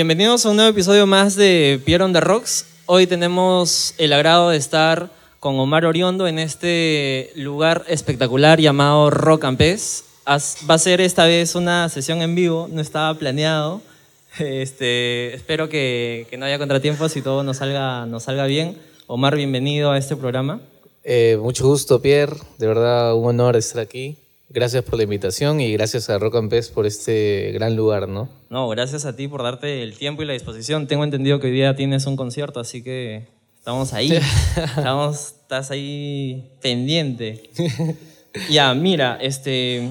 [0.00, 2.64] Bienvenidos a un nuevo episodio más de Pierre on the Rocks.
[2.86, 9.44] Hoy tenemos el agrado de estar con Omar Oriondo en este lugar espectacular llamado Rock
[9.44, 10.04] and Pez.
[10.26, 13.82] Va a ser esta vez una sesión en vivo, no estaba planeado.
[14.38, 18.78] Este, espero que, que no haya contratiempos y todo nos salga, nos salga bien.
[19.06, 20.62] Omar, bienvenido a este programa.
[21.04, 22.38] Eh, mucho gusto, Pierre.
[22.56, 24.16] De verdad, un honor estar aquí.
[24.52, 28.28] Gracias por la invitación y gracias a Rock and Pez por este gran lugar, ¿no?
[28.48, 30.88] No, gracias a ti por darte el tiempo y la disposición.
[30.88, 34.10] Tengo entendido que hoy día tienes un concierto, así que estamos ahí.
[34.56, 37.48] estamos, estás ahí pendiente.
[38.50, 39.88] ya, mira, este,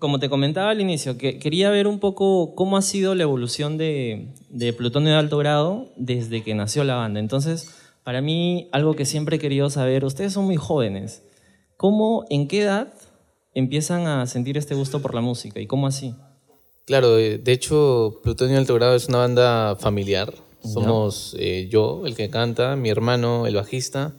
[0.00, 3.78] como te comentaba al inicio, que quería ver un poco cómo ha sido la evolución
[3.78, 7.20] de, de Plutonio de Alto Grado desde que nació la banda.
[7.20, 7.68] Entonces,
[8.02, 11.22] para mí, algo que siempre he querido saber, ustedes son muy jóvenes.
[11.76, 12.92] ¿Cómo, en qué edad
[13.54, 16.14] empiezan a sentir este gusto por la música y cómo así?
[16.86, 20.32] Claro, de hecho, Plutonio Alto Grado es una banda familiar.
[20.62, 24.12] Somos eh, yo, el que canta, mi hermano, el bajista,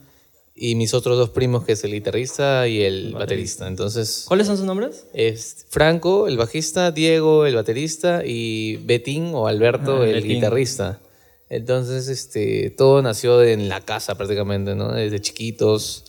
[0.54, 3.66] y mis otros dos primos, que es el guitarrista y el baterista.
[3.68, 5.06] Entonces, ¿Cuáles son sus nombres?
[5.14, 10.30] es Franco, el bajista, Diego, el baterista, y Betín o Alberto, Ah, el Betín.
[10.32, 11.00] guitarrista.
[11.48, 14.92] Entonces, este, todo nació en la casa prácticamente, ¿no?
[14.92, 16.04] Desde chiquitos,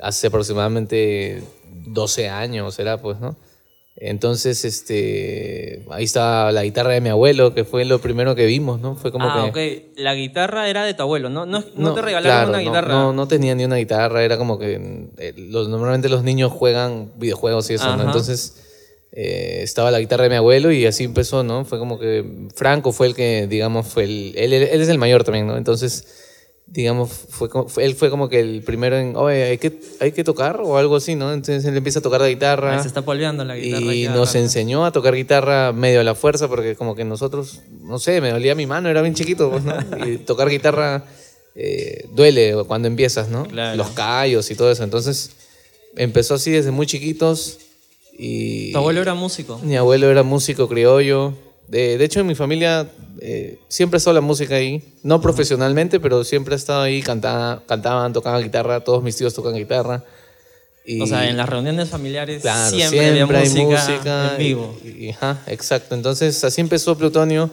[0.00, 1.42] hace aproximadamente
[1.86, 3.36] 12 años, era pues, ¿no?
[3.96, 8.80] Entonces, este, ahí está la guitarra de mi abuelo, que fue lo primero que vimos,
[8.80, 8.96] ¿no?
[8.96, 9.90] Fue como ah, que...
[9.92, 9.98] ok.
[9.98, 11.44] La guitarra era de tu abuelo, ¿no?
[11.44, 12.88] No, no, te regalaron claro, una no, guitarra.
[12.88, 17.12] No, no tenía ni una guitarra, era como que eh, los, normalmente los niños juegan
[17.16, 18.04] videojuegos y eso, ¿no?
[18.04, 18.62] Entonces
[19.12, 21.66] eh, estaba la guitarra de mi abuelo y así empezó, ¿no?
[21.66, 24.32] Fue como que Franco fue el que, digamos, fue el...
[24.36, 25.58] Él, él es el mayor también, ¿no?
[25.58, 26.31] entonces
[26.74, 30.12] digamos, fue, como- fue- él fue como que el primero en, oye, hay que, hay
[30.12, 31.30] que tocar o algo así, ¿no?
[31.32, 32.74] Entonces él empieza a tocar la guitarra.
[32.76, 33.94] Ahí se está polveando la guitarra.
[33.94, 37.98] Y nos enseñó a tocar guitarra medio a la fuerza, porque como que nosotros, no
[37.98, 39.74] sé, me dolía mi mano, era bien chiquito, pues, ¿no?
[40.06, 41.04] Y tocar guitarra
[41.54, 43.44] eh, duele cuando empiezas, ¿no?
[43.46, 43.76] Claro.
[43.76, 44.82] Los callos y todo eso.
[44.82, 45.30] Entonces
[45.96, 47.58] empezó así desde muy chiquitos
[48.18, 48.72] y...
[48.72, 49.58] Tu abuelo era músico.
[49.62, 51.34] Mi abuelo era músico criollo.
[51.68, 52.86] De, de hecho, en mi familia
[53.20, 54.82] eh, siempre ha estado la música ahí.
[55.02, 57.02] No profesionalmente, pero siempre ha estado ahí.
[57.02, 58.80] Cantaba, cantaban, tocaban guitarra.
[58.80, 60.04] Todos mis tíos tocan guitarra.
[60.84, 64.76] Y, O sea, en las reuniones familiares Claro, siempre, había hay música, música en vivo.
[64.84, 65.94] y- y- ajá, exacto.
[65.94, 67.50] Entonces, así empezó Plutonio.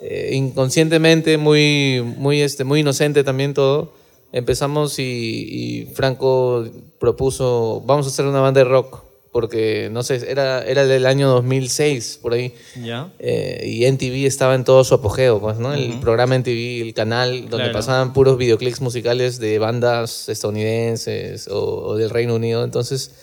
[0.00, 3.92] eh, inconscientemente, muy, muy, este, muy inocente también todo.
[4.32, 6.66] Empezamos y, y Franco
[6.98, 9.01] propuso, vamos a hacer una banda de rock.
[9.32, 12.54] Porque, no sé, era, era del año 2006, por ahí.
[12.76, 13.10] ¿Ya?
[13.18, 15.72] Eh, y NTV estaba en todo su apogeo, pues, ¿no?
[15.72, 17.72] El programa NTV, el canal donde Claro.
[17.72, 22.62] pasaban puros videoclips musicales de bandas estadounidenses o, o del Reino Unido.
[22.62, 23.14] Entonces,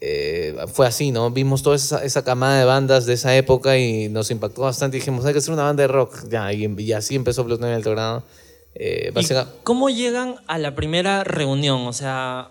[0.00, 1.30] eh, fue así, ¿no?
[1.30, 4.96] Vimos toda esa, esa camada de bandas de esa época y nos impactó bastante.
[4.96, 6.24] Y dijimos, hay que hacer una banda de rock.
[6.28, 7.44] Ya, y, y así empezó
[7.94, 8.24] Grado.
[8.74, 11.86] Eh, ¿Y básica- ¿Cómo llegan a la primera reunión?
[11.86, 12.50] O sea,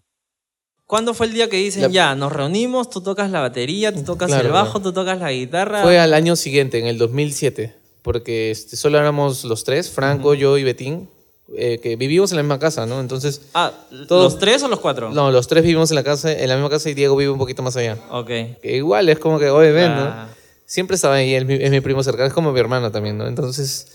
[0.90, 4.02] ¿cuándo fue el día que dicen, La- ya, nos reunimos, tú tocas la batería, tú
[4.02, 4.82] tocas Claro, el bajo, claro.
[4.82, 5.84] tú tocas la guitarra?
[5.84, 10.58] Fue al año siguiente, en el 2007, porque este, solo éramos los tres, Franco, yo
[10.58, 11.08] y Betín,
[11.56, 13.00] eh, que vivimos en la misma casa, ¿no?
[13.00, 13.72] Entonces, Ah,
[14.10, 15.12] ¿los tres o los cuatro?
[15.12, 17.38] no, los tres vivimos en la casa, en la misma casa y Diego vive un
[17.40, 17.98] poquito más allá.
[18.12, 18.28] Ok.
[18.62, 20.26] Que igual es como que, oye, ven, Ah.
[20.28, 20.40] ¿no?
[20.66, 23.28] Siempre estaba ahí, él mi- es mi primo cercano, es como mi hermano también, ¿no?
[23.28, 23.88] Entonces,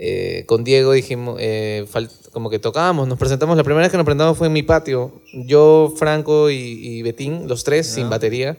[0.00, 1.84] eh, con Diego dijimos, eh,
[2.32, 5.20] como que tocábamos, nos presentamos, la primera vez que nos presentamos fue en mi patio,
[5.32, 8.56] yo, Franco y, y Betín, los tres, sin batería,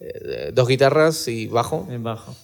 [0.00, 1.86] eh, dos guitarras y bajo.
[1.90, 2.34] El bajo.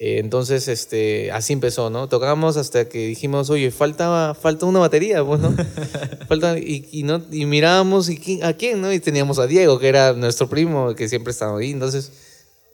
[0.00, 2.08] Eh, entonces, este, así empezó, ¿no?
[2.08, 5.52] Tocábamos hasta que dijimos, oye, falta, falta una batería, pues, ¿no?
[6.28, 8.92] falta, y, y, no, y mirábamos, ¿y quién- ¿a quién, no?
[8.92, 11.70] Y teníamos a Diego, que era nuestro primo, que siempre estaba ahí.
[11.72, 12.12] Entonces,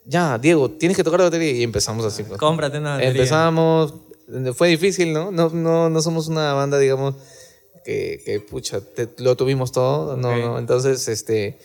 [0.04, 1.52] ya, Diego, tienes que tocar la batería.
[1.52, 2.38] Y empezamos así, pues.
[2.38, 3.10] Cómprate una batería.
[3.12, 3.94] Empezamos,
[4.54, 5.30] fue difícil, ¿no?
[5.30, 7.14] No, no, no somos una banda, digamos,
[7.84, 10.36] que, que pucha, te- lo tuvimos todo, no, Ok.
[10.38, 10.58] no.
[10.58, 11.58] Entonces, este,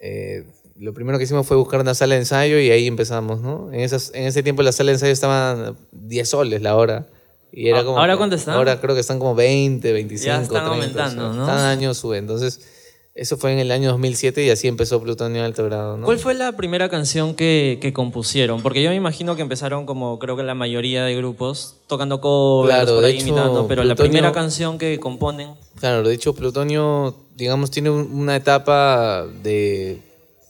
[0.00, 0.44] eh,
[0.78, 3.72] lo primero que hicimos fue buscar una sala de ensayo y ahí empezamos, ¿no?
[3.72, 7.06] En, esas, en ese tiempo la sala de ensayo estaban 10 soles la hora.
[7.52, 8.54] Y era Ah, como ¿ahora cuánto están?
[8.56, 11.46] Ahora creo que están como 20, 25, Ya están 30, aumentando, o sea, ¿no?
[11.46, 12.18] Cada año sube.
[12.18, 12.60] Entonces,
[13.14, 16.04] eso fue en el año 2007 y así empezó Plutonio de Alto Grado, ¿no?
[16.04, 18.60] ¿Cuál fue la primera canción que, que compusieron?
[18.62, 22.74] Porque yo me imagino que empezaron como creo que la mayoría de grupos, tocando covers,
[22.74, 25.50] Claro, por ahí hecho, imitando, pero la primera canción que componen...
[25.78, 30.00] Claro, de hecho Plutonio, digamos, tiene un- una etapa de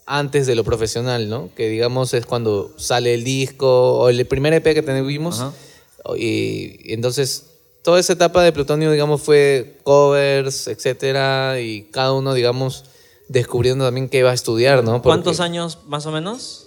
[0.07, 1.51] antes de lo profesional, ¿no?
[1.55, 5.41] Que digamos es cuando sale el disco o el primer EP que tuvimos.
[5.41, 5.53] Ajá.
[6.19, 7.47] Y entonces
[7.85, 12.87] toda esa etapa de Plutonio, digamos, fue covers, etcétera, y cada uno, digamos,
[13.29, 14.95] descubriendo también qué iba a estudiar, ¿no?
[14.95, 16.63] Porque ¿Cuántos años más o menos?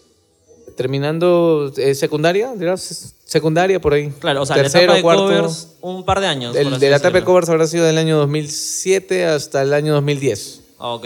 [0.76, 4.12] terminando eh, secundaria, dirás, secundaria por ahí.
[4.20, 5.24] Claro, o sea, Tercero, la etapa de cuarto.
[5.24, 6.56] covers, un par de años.
[6.56, 10.62] El, de la etapa de covers habrá sido del año 2007 hasta el año 2010.
[10.78, 11.06] Ah, ok.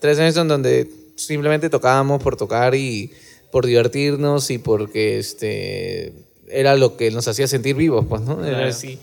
[0.00, 3.12] Tres años en donde simplemente tocábamos por tocar y
[3.52, 6.12] por divertirnos y porque este
[6.48, 8.44] era lo que nos hacía sentir vivos, pues, ¿no?
[8.44, 8.70] Era Claro.
[8.70, 8.98] así.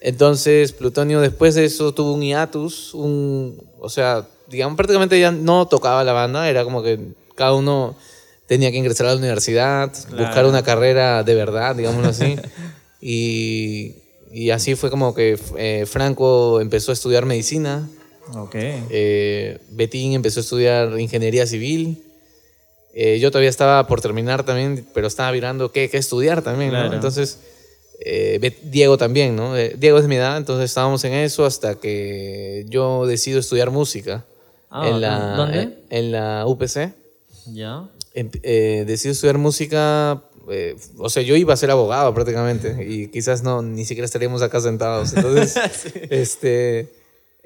[0.00, 5.66] Entonces, Plutonio después de eso tuvo un hiatus, un, o sea, digamos, prácticamente ya no
[5.66, 6.98] tocaba la banda, era como que
[7.34, 7.96] cada uno
[8.46, 10.24] tenía que ingresar a la universidad, Claro.
[10.24, 12.36] buscar una carrera de verdad, digámoslo así.
[13.00, 13.94] y,
[14.32, 17.88] y así fue como que eh, Franco empezó a estudiar medicina.
[18.34, 18.54] Ok.
[18.54, 22.02] Eh, Betín empezó a estudiar ingeniería civil.
[22.94, 26.78] Eh, yo todavía estaba por terminar también, pero estaba mirando qué, qué estudiar también, ¿no?
[26.80, 26.94] Claro.
[26.94, 27.38] Entonces,
[28.00, 29.56] eh, Diego también, ¿no?
[29.56, 34.24] Eh, Diego es mi edad, entonces estábamos en eso hasta que yo decido estudiar música.
[34.70, 35.18] Ah, en, la.
[35.36, 35.60] ¿Dónde?
[35.62, 36.92] En, en la UPC.
[37.46, 37.88] Ya.
[38.14, 40.22] Em- eh, decido estudiar música.
[40.50, 44.42] eh, o sea, yo iba a ser abogado prácticamente y quizás no, ni siquiera estaríamos
[44.42, 45.12] acá sentados.
[45.14, 45.56] Entonces,
[46.10, 46.88] este,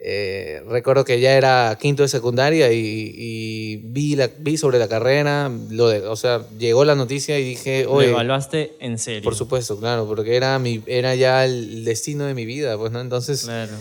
[0.05, 4.89] eh, recuerdo que ya era quinto de secundaria y, y vi, la, vi sobre la
[4.89, 9.23] carrera, lo de, o sea, llegó la noticia y dije, Lo oye, evaluaste en serio.
[9.23, 13.01] por supuesto, claro, porque era, mi, era ya el destino de mi vida, pues, ¿no?
[13.01, 13.73] Entonces, Claro.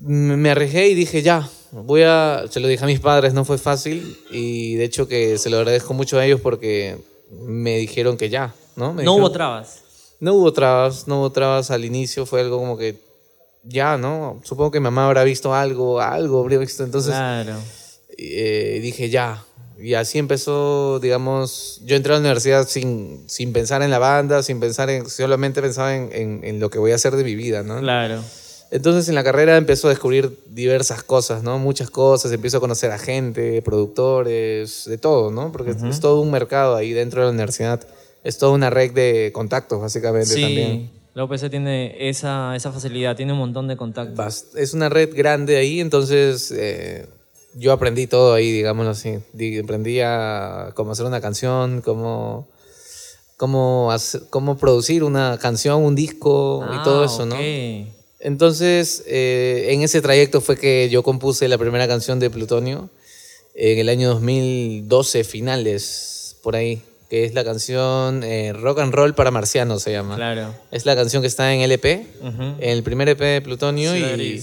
[0.00, 3.44] me me arriesgué y dije, ya, voy a, se lo dije a mis padres, no
[3.44, 6.96] fue fácil y de hecho que se lo agradezco mucho a ellos porque
[7.30, 8.92] me dijeron que ya, ¿no?
[8.92, 9.82] Me No dijeron- hubo trabas.
[10.18, 12.96] no hubo trabas, no hubo trabas al inicio, fue algo como que
[13.62, 14.40] ya, ¿no?
[14.44, 17.56] Supongo que mi mamá habrá visto algo, algo habría visto, entonces claro.
[18.16, 19.44] eh, dije ya.
[19.78, 24.42] Y así empezó, digamos, yo entré a la universidad sin, sin pensar en la banda,
[24.42, 27.34] sin pensar en, solamente pensaba en, en- en lo que voy a hacer de mi
[27.34, 27.80] vida, ¿no?
[27.80, 28.22] Claro.
[28.72, 31.58] Entonces en la carrera empezó a descubrir diversas cosas, ¿no?
[31.58, 35.50] Muchas cosas, empiezo a conocer a gente, productores, de todo, ¿no?
[35.50, 37.80] Porque es todo un mercado ahí dentro de la universidad.
[38.22, 40.42] Es toda una red de contactos, básicamente, Sí.
[40.42, 40.90] también.
[41.14, 44.46] La UPC tiene esa, esa facilidad, tiene un montón de contactos.
[44.56, 47.06] Es una red grande ahí, entonces eh,
[47.56, 49.18] yo aprendí todo ahí, digámoslo así.
[49.62, 52.48] Aprendí a cómo hacer una canción, cómo,
[53.36, 57.34] cómo, hacer- cómo producir una canción, un disco y todo Ah, eso, ¿no?
[58.20, 62.90] Entonces, eh, en ese trayecto fue que yo compuse la primera canción de Plutonio
[63.54, 69.14] en el año 2012, finales, por ahí, que es la canción eh, Rock and Roll
[69.14, 70.14] para Marcianos, se llama.
[70.16, 70.54] Claro.
[70.70, 72.42] Es la canción que está en LP, Ujú.
[72.60, 74.42] en el primer EP de Plutonio y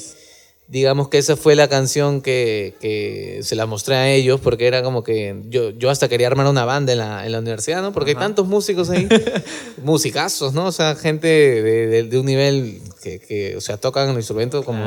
[0.70, 4.84] digamos que esa fue la canción que, que se la mostré a ellos porque era
[4.84, 7.94] como que yo, yo hasta quería armar una banda en la, en la universidad, ¿no?
[7.94, 9.08] Porque hay tantos músicos ahí,
[9.84, 10.66] musicazos, ¿no?
[10.66, 14.66] O sea, gente de, de- de un nivel que, que, o sea, tocan el instrumento
[14.66, 14.84] como...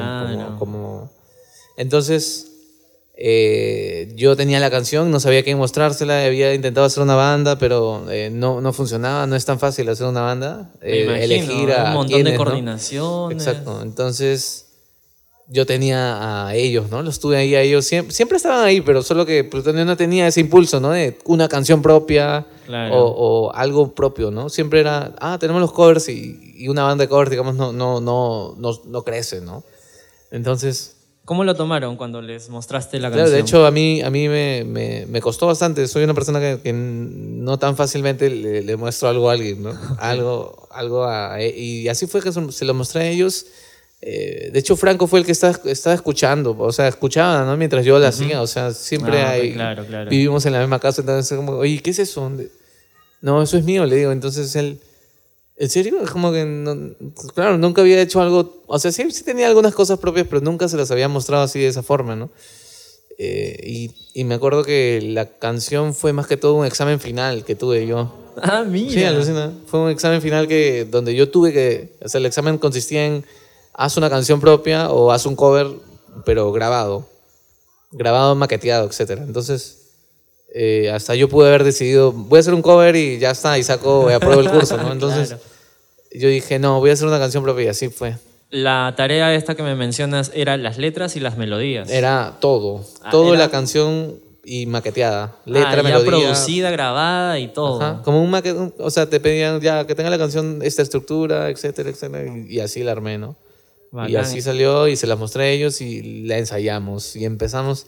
[0.59, 1.11] como-
[1.79, 2.49] Entonces,
[3.23, 8.11] eh, yo tenía la canción, no sabía quién mostrársela, había intentado hacer una banda, pero
[8.11, 11.89] eh, no, no funcionaba, no es tan fácil hacer una banda, eh, imagino, elegir a
[11.91, 12.37] un montón de ¿no?
[12.39, 13.47] coordinaciones.
[13.47, 13.83] Exacto.
[13.83, 14.69] Entonces,
[15.49, 17.03] yo tenía a ellos, ¿no?
[17.03, 17.85] Los tuve ahí a ellos.
[17.85, 20.91] Siempre, siempre estaban ahí, pero solo que Plutonio no tenía ese impulso, ¿no?
[20.93, 22.95] De una canción propia Claro.
[23.05, 24.49] o, o algo propio, ¿no?
[24.49, 28.01] Siempre era, ah, tenemos los covers y, y una banda de covers, digamos, no, no,
[28.01, 29.63] no, no, no crece, ¿no?
[30.31, 30.97] Entonces,
[31.31, 33.37] ¿Cómo lo tomaron cuando les mostraste la claro, canción?
[33.37, 35.87] de hecho, a mí, a mí me, me, me costó bastante.
[35.87, 39.71] Soy una persona que, que no tan fácilmente le, le muestro algo a alguien, ¿no?
[40.01, 43.47] Algo, algo a, y así fue que se lo mostré a ellos.
[44.03, 47.57] Eh, de hecho, Franco fue el que estaba, estaba escuchando, o sea, escuchaba, ¿no?
[47.57, 50.11] Mientras yo la hacía, o sea, siempre Ah, ok, hay, claro, claro.
[50.11, 52.29] vivimos en la misma casa, entonces como, oye, ¿qué es eso?
[53.21, 54.11] No, eso es mío, le digo.
[54.11, 54.81] Entonces él,
[55.61, 56.01] ¿en serio?
[56.03, 56.95] Es como que, no-
[57.35, 60.69] claro, nunca había hecho algo, o sea, sí, sí tenía algunas cosas propias, pero nunca
[60.69, 62.31] se las había mostrado así de esa forma, ¿no?
[63.19, 67.45] Eh, y, y me acuerdo que la canción fue más que todo un examen final
[67.45, 68.11] que tuve yo.
[68.43, 68.93] Ah, mira.
[68.93, 69.53] Sí, alucina.
[69.67, 73.25] Fue un examen final que, donde yo tuve que, o sea, el examen consistía en,
[73.75, 75.67] haz una canción propia o haz un cover,
[76.25, 77.07] pero grabado.
[77.93, 79.11] Grabado, maqueteado, etc.
[79.27, 79.80] Entonces,
[80.55, 83.63] eh, hasta yo pude haber decidido, voy a hacer un cover y ya está, y
[83.63, 84.93] saco, y apruebo el curso, ¿no?
[84.93, 85.43] Entonces, Claro.
[86.13, 88.17] yo dije, no, voy a hacer una canción propia y así fue.
[88.51, 91.89] La tarea esta que me mencionas era las letras y las melodías.
[91.89, 96.07] Era todo, Ah, todo era- la canción y maqueteada, letra, Ah, ya melodía.
[96.09, 97.81] producida, grabada y todo.
[97.81, 101.49] Ajá, como un maquete, o sea, te pedían ya que tenga la canción esta estructura,
[101.51, 103.37] etcétera, etcétera, y, y así la armé, ¿no?
[103.93, 104.17] Y Bacán.
[104.17, 107.87] así salió y se la mostré a ellos y la ensayamos y empezamos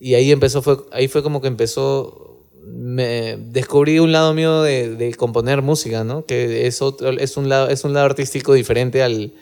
[0.00, 2.24] y ahí empezó fue ahí fue como que empezó
[2.64, 6.24] me descubrí un lado mío de, de componer música, ¿no?
[6.26, 9.32] Que es otro es un lado es un lado artístico diferente al,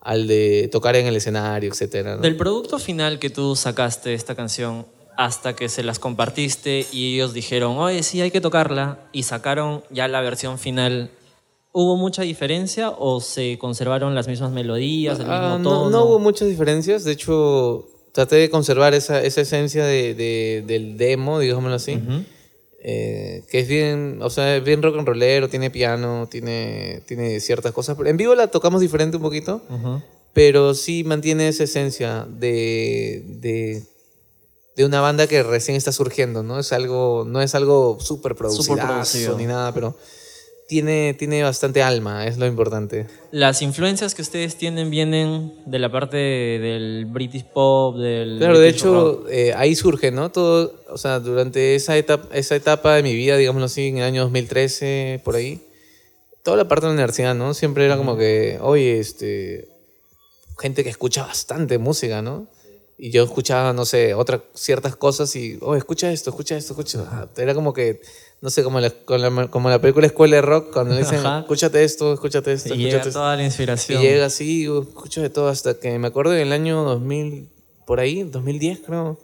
[0.00, 2.22] al de tocar en el escenario, etcétera, ¿no?
[2.22, 4.84] Del producto final que tú sacaste de esta canción,
[5.16, 9.84] hasta que se las compartiste y ellos dijeron, oye, sí, hay que tocarla, y sacaron
[9.90, 11.10] ya la versión final.
[11.74, 15.84] ¿Hubo mucha diferencia o se conservaron las mismas melodías, el mismo Ah, tono?
[15.84, 17.04] no, no hubo muchas diferencias.
[17.04, 21.94] De hecho, traté de conservar esa, esa esencia de, de- del demo, digámoslo así.
[21.96, 22.24] Ujú.
[22.84, 27.38] Eh, que es bien, o sea, es bien rock and rollero, tiene piano, tiene, tiene
[27.40, 27.96] ciertas cosas.
[28.04, 30.02] En vivo la tocamos diferente un poquito, Ujú.
[30.32, 33.82] pero sí mantiene esa esencia de, de,
[34.74, 36.58] de una banda que recién está surgiendo, ¿no?
[36.58, 39.38] Es algo, no es algo súper producido producido.
[39.38, 39.96] ni nada, pero
[40.72, 43.06] tiene, tiene bastante alma, es lo importante.
[43.30, 48.68] Las influencias que ustedes tienen vienen de la parte del British pop, del Claro, de
[48.68, 49.26] British rock.
[49.26, 50.30] hecho, eh, ahí surge, ¿no?
[50.30, 54.04] Todo, o sea, durante esa etapa, esa etapa de mi vida, digámoslo así, en el
[54.04, 55.60] año 2013, por ahí,
[56.42, 57.52] toda la parte de la universidad, ¿no?
[57.52, 59.68] Siempre era como que, oye, este,
[60.58, 62.46] gente que escucha bastante música, ¿no?
[62.96, 67.28] Y yo escuchaba, no sé, otras ciertas cosas y, oye, escucha esto, escucha esto, escucha.
[67.36, 68.00] Era como que,
[68.42, 71.20] no sé, como la, con la- como la película Escuela de Rock, cuando le dicen,
[71.20, 71.40] Ajá.
[71.40, 73.12] escúchate esto, escúchate esto, Y escúchate llega esto.
[73.20, 74.02] toda la Y inspiración.
[74.02, 77.48] llega así, escucho de todo hasta que me acuerdo en el año 2000,
[77.86, 79.18] por ahí, 2010 creo,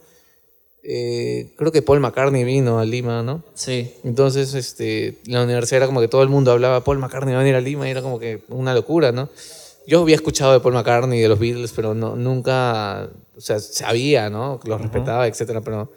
[0.83, 3.43] eh, creo que Paul McCartney vino a Lima, ¿no?
[3.53, 3.91] Sí.
[4.03, 7.43] Entonces, este, la universidad era como que todo el mundo hablaba, Paul McCartney va a
[7.43, 9.29] venir a Lima, y era como que una locura, ¿no?
[9.85, 13.59] Yo había escuchado de Paul McCartney y de los Beatles, pero no, nunca, o sea,
[13.59, 14.59] sabía, ¿no?
[14.63, 15.91] Los respetaba, etcétera, pero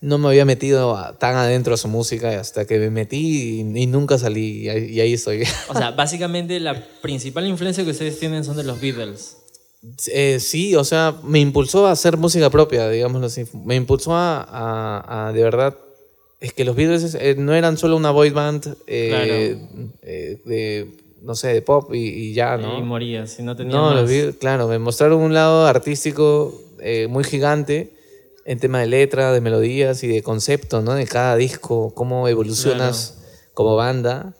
[0.00, 3.82] no me había metido a- tan adentro a su música hasta que me metí y,
[3.82, 5.42] y nunca salí, y ahí, y ahí estoy.
[5.68, 9.36] O sea, básicamente la principal influencia que ustedes tienen son de los Beatles.
[10.12, 13.44] Eh, sí, o sea, me impulsó a hacer música propia, digámoslo así.
[13.64, 15.76] Me impulsó a, a- a, de verdad,
[16.40, 19.56] es que los Beatles eh, no eran solo una boy band eh,
[20.02, 20.88] eh, de,
[21.22, 22.80] no sé, de pop y, y ya, Y ¿no?
[22.82, 23.96] moría, si no tenía No, más.
[24.02, 26.54] los Beatles, claro, me mostraron un lado artístico
[27.08, 27.92] muy gigante
[28.48, 30.94] en tema de letra, de melodías y de concepto, ¿no?
[30.94, 33.18] De cada disco, cómo evolucionas
[33.52, 34.32] como banda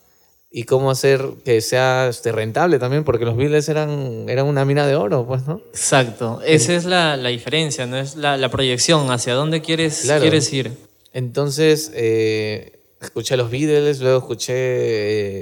[0.51, 4.87] y cómo hacer que sea este, rentable también, porque los Beatles eran, eran una mina
[4.87, 5.61] de oro, pues, ¿no?
[5.73, 6.41] Exacto.
[6.43, 7.99] Esa es la, la diferencia, ¿no?
[7.99, 10.23] Es la, la proyección, hacia dónde quieres, Claro.
[10.23, 10.73] quieres ir.
[11.13, 14.55] Entonces, eh, escuché a los Beatles, luego escuché,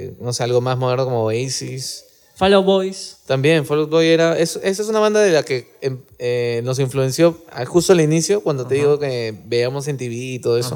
[0.07, 2.03] eh, no sé, algo más moderno como Oasis.
[2.37, 3.17] Follow Boys.
[3.25, 4.37] También, Fall Out Boy era.
[4.37, 8.41] es- esa es una banda de la que em, eh, nos influenció justo al inicio,
[8.41, 10.75] cuando te digo que veíamos en TV y todo eso.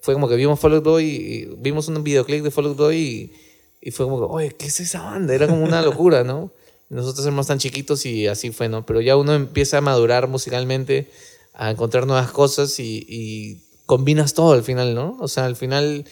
[0.00, 2.96] Fue como que vimos Fall Out Boy y vimos un videoclip de Fall Out Boy
[2.96, 3.32] y,
[3.80, 5.34] y fue como que, oye, ¿qué es esa banda?
[5.34, 6.50] Era como una locura, ¿no?
[6.90, 8.84] Nosotros éramos tan chiquitos y así fue, ¿no?
[8.86, 11.10] Pero ya uno empieza a madurar musicalmente,
[11.54, 15.16] a encontrar nuevas cosas y, y combinas todo al final, ¿no?
[15.20, 16.04] O sea, al final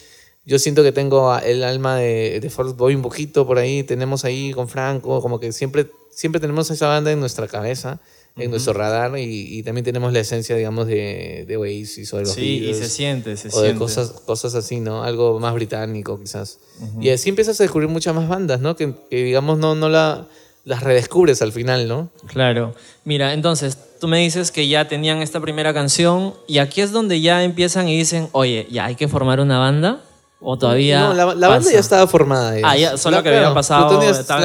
[0.45, 4.53] yo siento que tengo el alma de, de Boy un poquito por ahí, tenemos ahí
[4.53, 8.01] con Franco, como que siempre, siempre tenemos esa banda en nuestra cabeza,
[8.37, 12.23] en nuestro radar y, y también tenemos la esencia, digamos, de, de Oasis o de
[12.25, 13.79] los Sí, y se siente, se o de siente.
[13.79, 15.05] cosas, cosas así, ¿no?
[15.05, 16.59] Algo más británico quizás.
[17.01, 18.75] Y así empiezas a descubrir muchas más bandas, ¿no?
[18.75, 20.27] Que, que, digamos no, no la,
[20.65, 22.11] las redescubres al final, ¿no?
[22.27, 22.75] Claro.
[23.05, 27.21] Mira, entonces, tú me dices que ya tenían esta primera canción y aquí es donde
[27.21, 30.03] ya empiezan y dicen, oye, ya hay que formar una banda
[30.43, 31.01] o todavía.
[31.01, 32.55] No, la, la banda ya estaba formada.
[32.65, 33.89] Ah, ya, solo que había pasado,
[34.21, 34.45] estaba en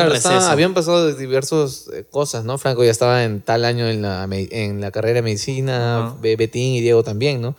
[0.51, 2.57] habían pasado diversas eh, cosas, ¿no?
[2.57, 6.81] Franco ya estaba en tal año en la, en la carrera de medicina, Betín y
[6.81, 7.55] Diego también, ¿no?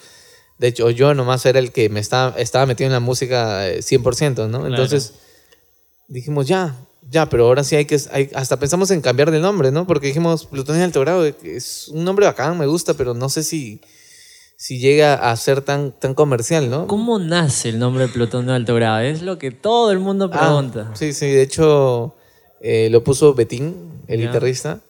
[0.58, 3.78] De hecho, yo nomás era el que me estaba, estaba metido en la música eh,
[3.80, 4.66] 100%, ¿no?
[4.66, 5.12] Entonces
[6.08, 6.74] dijimos, ya,
[7.10, 9.86] ya, pero ahora sí hay que, hay- hasta pensamos en cambiar de nombre, ¿no?
[9.86, 13.28] Porque dijimos, Plutonio de Alto Grado, eh, es un nombre bacán, me gusta, pero no
[13.28, 13.80] sé si,
[14.60, 16.88] si llega a ser tan, tan comercial, ¿no?
[16.88, 18.98] ¿Cómo nace el nombre de Plutón de alto grado?
[19.00, 20.90] Es lo que todo el mundo Ah, pregunta.
[20.94, 22.16] sí, sí, de hecho
[22.60, 24.80] eh, lo puso Betín, el guitarrista,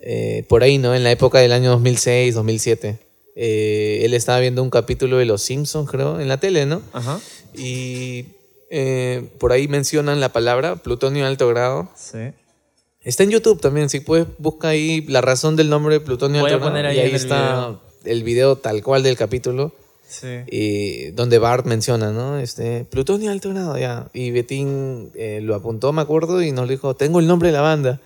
[0.00, 0.94] eh, por ahí, ¿no?
[0.94, 3.00] En la época del año 2006, 2007.
[3.34, 6.80] Eh, él estaba viendo un capítulo de Los Simpsons, creo, en la tele, ¿no?
[6.92, 7.18] Ajá.
[7.56, 8.24] Y
[9.40, 11.88] por ahí mencionan la palabra plutonio de alto grado.
[11.96, 12.18] Sí.
[13.00, 16.50] Está en YouTube también, si puedes, busca ahí la razón del nombre de plutonio Voy
[16.50, 16.76] de a alto grado.
[16.82, 17.87] poner ahí y ahí está video.
[18.10, 19.72] El video tal cual del capítulo.
[20.08, 20.42] Sí.
[20.46, 22.38] Y donde Bart menciona, ¿no?
[22.38, 24.06] Este, Plutonio alto grado, ya.
[24.14, 27.60] Y Betín eh, lo apuntó, me acuerdo, y nos dijo, tengo el nombre de la
[27.60, 28.00] banda.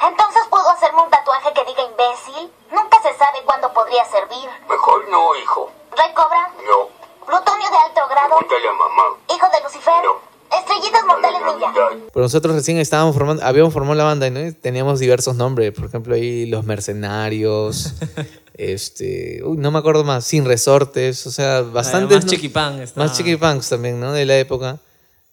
[0.00, 2.50] Entonces puedo hacerme un tatuaje que diga imbécil.
[2.70, 4.48] Nunca se sabe cuándo podría servir.
[4.68, 5.70] Mejor no, hijo.
[5.94, 6.88] Rey Cobra, No.
[7.26, 9.04] plutonio de alto grado, Pregúntale a mamá.
[9.28, 10.58] hijo de Lucifer, No.
[10.58, 11.72] estrellitas mortales ninja.
[12.14, 14.40] Pero nosotros recién estábamos formando, habíamos formado la banda, ¿no?
[14.40, 17.92] Y teníamos diversos nombres, por ejemplo, ahí Los Mercenarios,
[18.54, 22.14] este, uy, no me acuerdo más, Sin Resortes, o sea, bastante...
[22.14, 23.00] más chiquipán está.
[23.00, 24.12] Más chiquipunks también, ¿no?
[24.12, 24.78] De la época.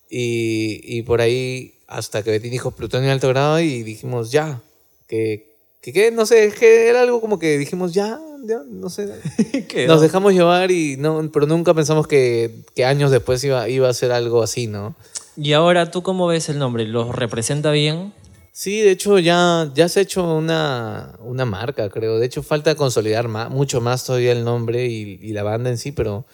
[0.09, 4.61] Y, y por ahí, hasta que Betín dijo Plutonio alto grado y dijimos, ya,
[5.07, 9.09] que, que, que, no sé, que era algo como que dijimos, ya, ya, no sé.
[9.87, 13.93] Nos dejamos llevar y no, pero nunca pensamos que, que años después iba, iba a
[13.93, 14.95] ser algo así, ¿no?
[15.35, 16.85] Y ahora, ¿tú cómo ves el nombre?
[16.85, 18.13] ¿Lo representa bien?
[18.61, 22.19] Sí, de hecho ya, ya se ha hecho una, una marca, creo.
[22.19, 25.77] De hecho falta consolidar más, mucho más todavía el nombre y, y la banda en
[25.77, 26.25] sí, pero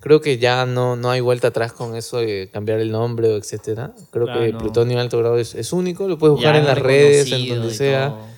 [0.00, 3.36] creo que ya no, no hay vuelta atrás con eso de cambiar el nombre o
[3.36, 3.92] etcétera.
[4.12, 4.58] Creo Claro, que no.
[4.60, 7.74] Plutonio Alto Grado es, es único, lo puedes buscar Ya en las redes, en donde
[7.74, 8.08] sea.
[8.08, 8.33] todo.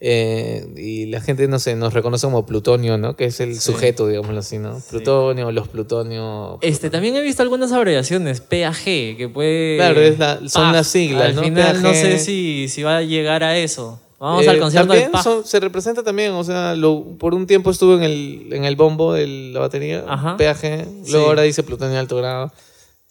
[0.00, 3.16] Eh, y la gente, no sé, nos reconoce como Plutonio, ¿no?
[3.16, 4.80] Que es el sujeto, digámoslo así, ¿no?
[4.90, 6.58] Plutonio, los Plutonio.
[6.62, 9.76] Este, también he visto algunas abreviaciones, PAG, que puede...
[9.76, 10.72] Claro, es la- son PAG.
[10.72, 11.42] las siglas, Al ¿no?
[11.42, 14.00] final no sé si, si va a llegar a eso.
[14.20, 17.46] Vamos Eh, al concierto de también son- se representa también, o sea, lo, por un
[17.46, 20.36] tiempo estuvo en el, en el bombo de la batería, Ajá.
[20.36, 21.14] PAG, luego Sí.
[21.16, 22.52] ahora dice plutonio alto grado.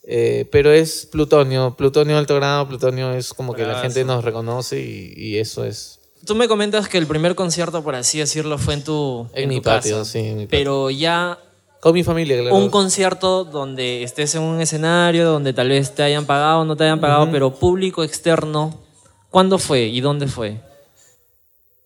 [0.10, 4.80] Eh, pero es plutonio, plutonio alto grado, plutonio es como que la gente nos reconoce
[4.82, 8.74] y, y eso es Tú me comentas que el primer concierto, por así decirlo, fue
[8.76, 10.12] en tu, en, en mi tu patio, casa.
[10.12, 10.60] sí, en mi patio.
[10.60, 11.40] Pero ya
[11.80, 12.56] Con mi familia, claro.
[12.56, 16.76] un concierto donde estés en un escenario, donde tal vez te hayan pagado o no
[16.76, 18.78] te hayan pagado, pero público externo,
[19.30, 20.60] ¿cuándo fue y dónde fue?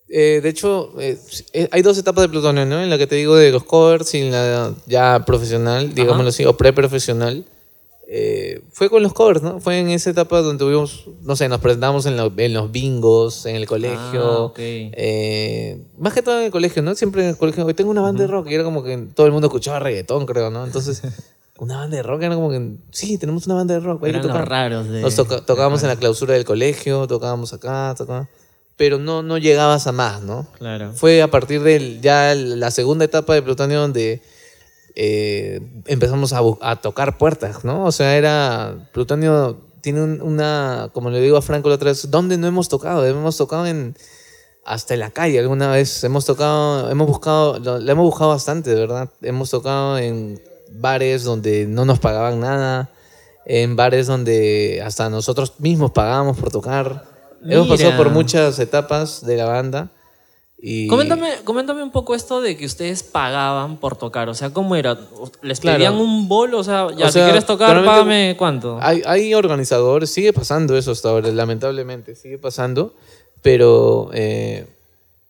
[0.10, 1.18] Eh, de hecho, eh,
[1.54, 2.82] eh, hay dos etapas de plutonio, ¿no?
[2.82, 6.44] En la que te digo de los covers y en la ya profesional, digámoslo así,
[6.46, 7.46] o pre-profesional.
[8.14, 9.62] Eh, fue con los covers, ¿no?
[9.62, 13.46] Fue en esa etapa donde tuvimos, no sé, nos presentamos en, lo- en los bingos,
[13.46, 14.22] en el colegio.
[14.26, 14.60] Ah, ok.
[14.60, 16.94] eh, más que todo en el colegio, ¿no?
[16.96, 19.28] Siempre en el colegio, hoy tengo una banda de rock y era como que todo
[19.28, 20.66] el mundo escuchaba reggaetón, creo, ¿no?
[20.66, 21.02] Entonces,
[21.58, 24.46] una banda de rock era como que, sí, tenemos una banda de rock, Eran los
[24.46, 25.02] raros de...
[25.02, 28.28] Nos toca- tocábamos en la clausura del colegio, tocábamos acá, tocábamos,
[28.76, 30.48] pero no, no llegabas a más, ¿no?
[30.58, 30.92] Claro.
[30.94, 34.22] Fue a partir de ya la segunda etapa de Plutonio donde
[34.96, 37.86] eh, empezamos a, a tocar puertas, ¿no?
[37.86, 38.90] O sea, era.
[38.94, 40.90] Plutonio tiene un- una.
[40.94, 43.06] Como le digo a Franco la otra vez, ¿dónde no hemos tocado?
[43.06, 43.96] Hemos tocado en.
[44.64, 46.04] Hasta en la calle alguna vez.
[46.04, 46.90] Hemos tocado.
[46.92, 47.60] Hemos buscado.
[47.60, 49.10] Lo, lo hemos buscado bastante, de verdad.
[49.22, 50.42] Hemos tocado en
[50.74, 52.90] bares donde no nos pagaban nada.
[53.46, 57.06] En bares donde hasta nosotros mismos pagábamos por tocar.
[57.44, 57.98] Hemos pasado Mira.
[57.98, 59.90] por muchas etapas de la banda.
[60.64, 64.30] Y Coméntame, coméntame un poco esto de que ustedes pagaban por tocar.
[64.30, 64.96] O sea, ¿cómo era?
[65.42, 65.78] ¿Les Claro.
[65.78, 66.60] pedían un bolo?
[66.60, 68.78] O sea, ya, O si quieres tocar, págame cuánto.
[68.80, 72.94] Hay, hay organizadores, sigue pasando eso hasta ahora, lamentablemente, sigue pasando,
[73.42, 74.68] pero eh,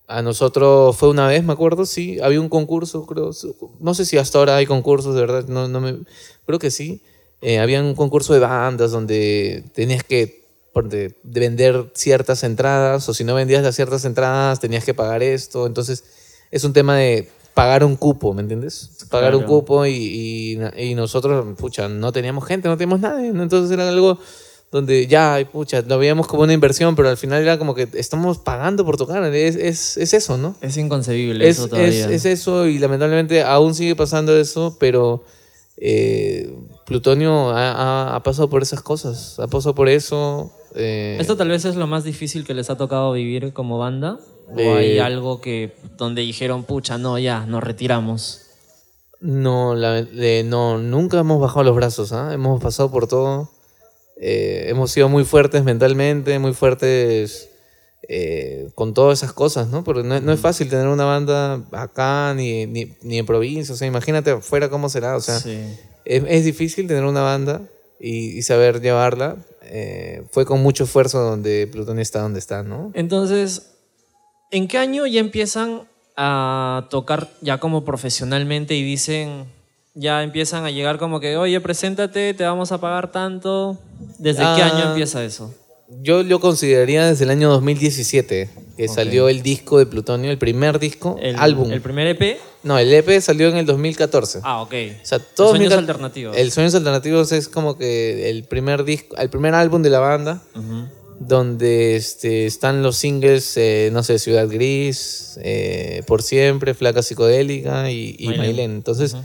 [0.08, 3.32] a nosotros fue una vez, me acuerdo, sí, había un concurso, creo,
[3.80, 5.96] no sé si hasta ahora hay concursos, de verdad, no, no me,
[6.46, 7.02] creo que sí,
[7.44, 10.41] Eh, había un concurso de bandas donde tenías que
[10.76, 15.22] de, de vender ciertas entradas, o si no vendías las ciertas entradas, tenías que pagar
[15.24, 16.04] esto, entonces
[16.52, 18.90] es un tema de pagar un cupo, ¿me entiendes?
[19.10, 19.54] Pagar un Claro.
[19.60, 24.18] cupo y, y, y nosotros, pucha, no teníamos gente, no teníamos nadie, entonces era algo
[24.72, 28.38] donde ya, pucha, lo veíamos como una inversión, pero al final era como que estamos
[28.38, 30.56] pagando por tocar, es, es, es eso, ¿no?
[30.62, 32.10] Es inconcebible Es, eso es, todavía.
[32.10, 35.26] es eso y lamentablemente aún sigue pasando eso, pero
[35.76, 36.54] eh,
[36.86, 40.52] Plutonio ha, ha- ha pasado por esas cosas, ha pasado por eso.
[40.76, 44.20] eh, ¿Esto tal vez es lo más difícil que les ha tocado vivir como banda?
[44.54, 48.42] ¿O Eh, hay algo que donde dijeron, pucha, no, ya, nos retiramos?
[49.22, 50.02] No, la-
[50.46, 52.34] no, nunca hemos bajado los brazos, ¿ah?
[52.34, 53.50] hemos pasado por todo.
[54.20, 57.50] Eh, hemos sido muy fuertes mentalmente, muy fuertes
[58.08, 59.84] eh, con todas esas cosas, ¿no?
[59.84, 63.78] Porque no, no es fácil tener una banda acá ni, ni, ni en provincia, o
[63.78, 65.60] sea, imagínate afuera cómo será, o sea, sí.
[66.06, 67.62] es, es difícil tener una banda
[68.00, 69.38] y, y saber llevarla.
[69.74, 72.92] Eh, fue con mucho esfuerzo donde Plutonio está donde está, ¿no?
[72.94, 73.72] Entonces,
[74.52, 75.84] ¿en qué año ya empiezan
[76.18, 79.46] a tocar ya como profesionalmente y dicen,
[79.94, 83.78] ya empiezan a llegar como que, oye, preséntate, te vamos a pagar tanto?
[84.18, 85.54] ¿Desde qué Ah, año empieza eso?
[86.00, 90.80] Yo lo consideraría desde el año 2017, que salió el disco de Plutonio, el primer
[90.80, 91.72] disco, El, álbum.
[91.72, 92.38] ¿El primer EP?
[92.64, 94.40] No, el EP salió en el 2014.
[94.44, 94.74] Ah, ok.
[95.04, 96.38] O sea, Sueños 2014 alternativos.
[96.38, 100.42] El Sueños Alternativos es como que el primer disco, el primer álbum de la banda,
[101.20, 107.92] donde este, están los singles, eh, no sé, Ciudad Gris, eh, Por Siempre, Flaca Psicodélica
[107.92, 108.72] y, y Mailén.
[108.72, 109.16] Entonces,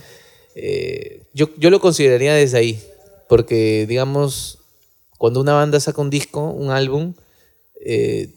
[0.55, 2.83] eh, yo, yo lo consideraría desde ahí,
[3.29, 4.59] porque digamos,
[5.19, 7.15] cuando una banda saca un disco, un álbum,
[7.85, 8.31] eh,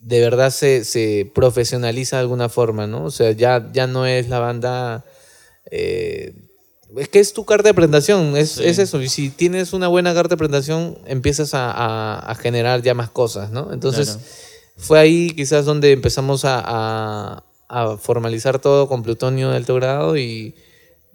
[0.00, 3.04] de verdad se, se profesionaliza de alguna forma, ¿no?
[3.04, 5.04] O sea, ya, ya no es la banda...
[5.70, 6.34] eh,
[6.96, 8.64] es que es tu carta de presentación, es, Sí.
[8.64, 9.02] es eso.
[9.02, 13.10] Y si tienes una buena carta de presentación, empiezas a, a- a generar ya más
[13.10, 13.72] cosas, ¿no?
[13.74, 14.22] Entonces, Claro.
[14.78, 20.16] fue ahí quizás donde empezamos a, a- a formalizar todo con plutonio de alto grado
[20.16, 20.54] y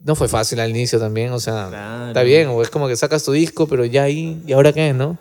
[0.03, 2.07] no fue fácil al inicio también, o sea, Claro.
[2.07, 4.93] está bien, o es como que sacas tu disco, pero ya ahí, ¿y ahora qué,
[4.93, 5.17] no?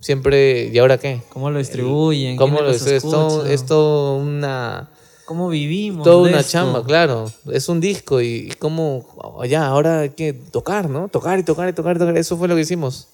[0.00, 1.20] Siempre, ¿y ahora qué?
[1.30, 2.36] ¿Cómo lo distribuyen?
[2.36, 3.02] ¿Cómo ¿Quién lo los es?
[3.02, 3.52] Todo, escucha?
[3.52, 4.90] es todo una...
[5.26, 6.04] ¿Cómo vivimos?
[6.04, 6.52] Toda una esto?
[6.52, 7.30] chamba, claro.
[7.52, 11.08] Es un disco y, y como, oh, ya, ahora hay que tocar, ¿no?
[11.08, 12.16] Tocar y tocar y tocar y tocar.
[12.16, 13.08] Eso fue lo que hicimos.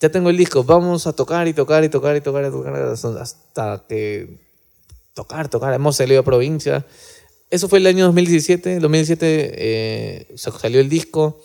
[0.00, 2.74] Ya tengo el disco, vamos a tocar y tocar y tocar y tocar y tocar
[2.74, 4.38] hasta- hasta que
[5.14, 5.74] tocar, tocar.
[5.74, 6.84] Hemos salido a provincia.
[7.50, 8.78] Eso fue el año 2017.
[8.80, 11.40] 2017 eh, sa- salió el disco.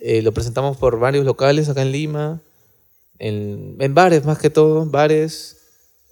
[0.00, 2.40] Eh, lo presentamos por varios locales acá en Lima.
[3.18, 5.58] En, en bares más que todo, bares.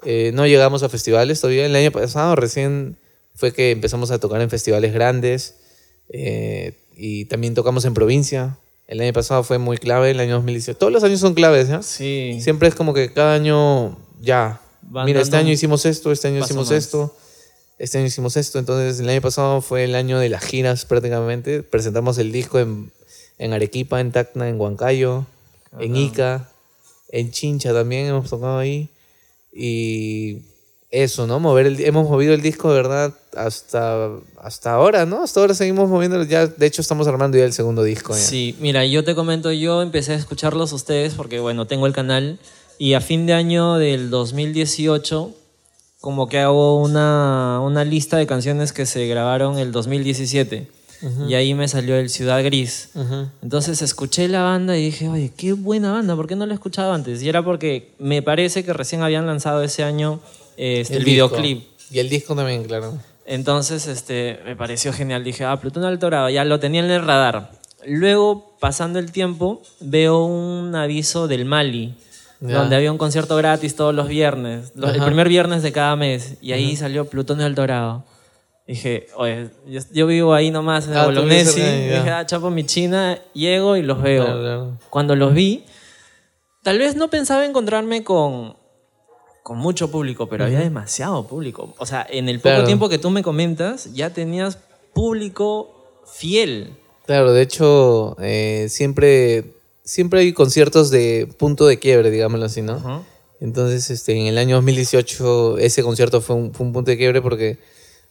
[0.04, 1.66] Eh, no llegamos a festivales todavía.
[1.66, 2.96] El año pasado recién
[3.34, 5.56] fue que empezamos a tocar en festivales grandes.
[6.10, 8.58] eh, y también tocamos en provincia.
[8.86, 10.76] El año pasado fue muy clave, el año 2018.
[10.78, 11.82] Todos los años son claves, ¿ya?
[11.82, 12.38] Sí.
[12.42, 14.60] Siempre es como que cada año, ya.
[14.82, 16.76] Van Mira, este año hicimos esto, este año hicimos más.
[16.76, 17.16] esto,
[17.80, 18.58] este año hicimos esto.
[18.58, 21.62] Entonces, el año pasado fue el año de las giras prácticamente.
[21.62, 22.92] Presentamos el disco en,
[23.38, 25.24] en Arequipa, en Tacna, en Huancayo,
[25.78, 26.50] en Ica,
[27.08, 28.90] en Chincha también hemos tocado ahí.
[29.50, 30.42] Y
[30.90, 31.40] eso, ¿no?
[31.40, 34.10] Mover el, hemos movido el disco, de verdad, hasta,
[34.42, 35.22] hasta ahora, ¿no?
[35.22, 36.24] Hasta ahora seguimos moviéndolo.
[36.24, 38.12] Ya, de hecho, estamos armando ya el segundo disco.
[38.12, 38.20] ya.
[38.20, 41.94] Sí, mira, yo te comento, yo empecé a escucharlos a ustedes porque, bueno, tengo el
[41.94, 42.38] canal
[42.76, 45.39] y a fin de año del 2018
[46.00, 50.68] como que hago una, una lista de canciones que se grabaron el 2017
[51.26, 52.90] y ahí me salió el Ciudad Gris.
[53.42, 56.54] Entonces escuché la banda y dije, oye, qué buena banda, ¿por qué no la he
[56.54, 57.22] escuchado antes?
[57.22, 60.20] Y era porque me parece que recién habían lanzado ese año
[60.56, 61.64] este, el, videoclip.
[61.90, 62.98] Y el disco también, claro.
[63.24, 65.24] Entonces, este, me pareció genial.
[65.24, 67.52] Dije, ah, Plutón Alto Grado, ya lo tenía en el radar.
[67.86, 71.94] Luego, pasando el tiempo, veo un aviso del Mali,
[72.40, 76.52] Donde había un concierto gratis todos los viernes, el primer viernes de cada mes, y
[76.52, 78.04] ahí salió Plutón Alto Grado.
[78.66, 81.60] Dije, oye, yo, yo vivo ahí nomás en Ah, Bolognesi.
[81.60, 84.24] Dije, ah, chapo mi china, llego y los veo.
[84.24, 84.78] Claro, claro.
[84.90, 85.64] Cuando los vi,
[86.62, 88.56] tal vez no pensaba encontrarme con,
[89.42, 91.74] con mucho público, pero había demasiado público.
[91.78, 92.64] O sea, en el poco Claro.
[92.66, 94.56] tiempo que tú me comentas, ya tenías
[94.94, 96.76] público fiel.
[97.06, 103.04] Claro, de hecho, eh, siempre, siempre hay conciertos de punto de quiebre, digámoslo así, ¿no?
[103.40, 107.22] Entonces, este, en el año 2018, ese concierto fue un, fue un punto de quiebre
[107.22, 107.58] porque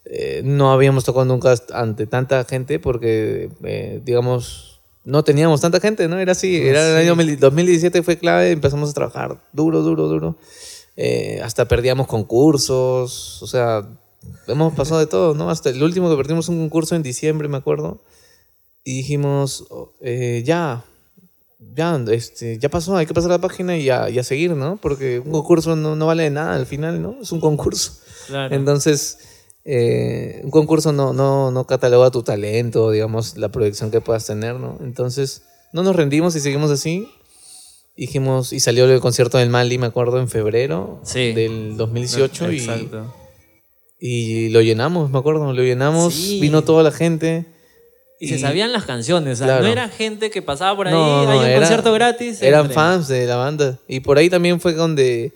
[0.05, 6.07] eh, no habíamos tocado nunca ante tanta gente porque, eh, digamos, no teníamos tanta gente,
[6.07, 6.17] ¿no?
[6.17, 10.35] Era así, era el año 2017 fue clave, empezamos a trabajar duro, duro, duro.
[10.97, 13.87] Eh, hasta perdíamos concursos, o sea,
[14.47, 15.49] hemos pasado de todo, ¿no?
[15.49, 18.01] Hasta el último que perdimos un concurso en diciembre, me acuerdo,
[18.83, 19.93] y dijimos, oh,
[20.43, 20.83] ya,
[21.75, 24.77] ya, este, ya pasó, hay que pasar la página y a, y a seguir, ¿no?
[24.81, 27.17] Porque un concurso no, no vale de nada al final, ¿no?
[27.21, 27.93] Es un concurso.
[28.27, 28.55] Claro.
[28.55, 29.17] Entonces,
[29.65, 34.55] eh, un concurso no, no, no cataloga tu talento, digamos, la proyección que puedas tener,
[34.55, 34.77] ¿no?
[34.81, 35.43] Entonces,
[35.73, 37.07] no nos rendimos y seguimos así.
[37.97, 41.33] Dijimos, y salió el concierto del Mali, me acuerdo, en febrero Sí.
[41.33, 43.13] del 2018 y, Exacto.
[43.99, 46.39] y lo llenamos, me acuerdo, lo llenamos, Sí.
[46.39, 47.45] vino toda la gente.
[48.21, 49.63] Y, se sabían las canciones, o sea, Claro.
[49.63, 52.41] no era gente que pasaba por ahí, No, no, hay un era- concierto gratis.
[52.41, 53.79] Eran fans de la banda.
[53.87, 55.31] Y por ahí también fue donde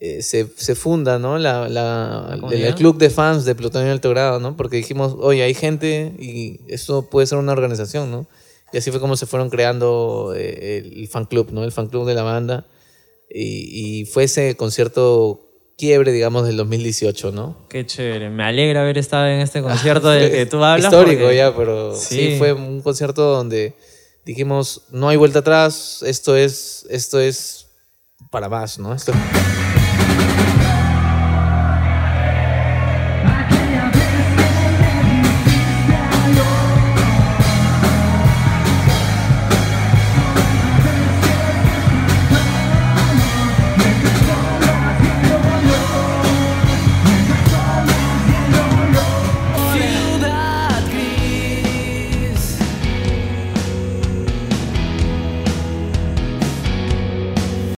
[0.00, 1.38] eh, se, se funda, ¿no?
[1.38, 4.56] La, la- el, club de fans de Plutonio Alto Grado, ¿no?
[4.56, 8.26] Porque dijimos, oye, hay gente y esto puede ser una organización, ¿no?
[8.72, 11.64] Y así fue como se fueron creando eh, el fan club, ¿no?
[11.64, 12.66] El fan club de la banda.
[13.30, 15.47] Y, y fue ese concierto
[15.78, 17.56] quiebre, digamos, del 2018, ¿no?
[17.70, 20.92] Qué chévere, me alegra haber estado en este concierto del que tú hablas.
[20.92, 22.32] Histórico porque- ya, pero sí.
[22.32, 22.34] Sí.
[22.38, 23.74] fue un concierto donde
[24.26, 27.68] dijimos, no hay vuelta atrás, esto es, esto es
[28.30, 28.92] para más, ¿no?
[28.92, 29.12] Esto